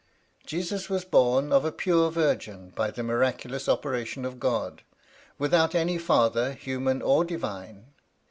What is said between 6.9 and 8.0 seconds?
or divine.